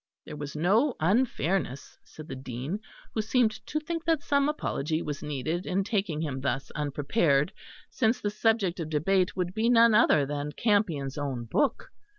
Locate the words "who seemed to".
3.13-3.79